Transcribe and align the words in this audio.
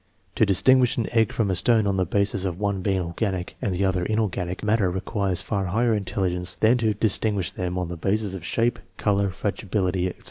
To 0.33 0.47
distinguish 0.47 0.97
an 0.97 1.05
egg 1.11 1.31
from 1.31 1.51
a 1.51 1.55
stone 1.55 1.85
on 1.85 1.95
the 1.95 2.07
basis 2.07 2.43
of 2.43 2.59
one 2.59 2.81
being 2.81 3.01
organic, 3.01 3.55
the 3.61 3.85
other 3.85 4.03
inorganic 4.03 4.63
matter 4.63 4.89
requires 4.89 5.43
far 5.43 5.65
higher 5.67 5.93
intelligence 5.93 6.55
than 6.55 6.79
to 6.79 6.95
distinguish 6.95 7.51
them 7.51 7.77
on 7.77 7.87
the 7.87 7.97
basis 7.97 8.33
of 8.33 8.43
shape, 8.43 8.79
color, 8.97 9.29
fragibility, 9.29 10.07
etc. 10.07 10.19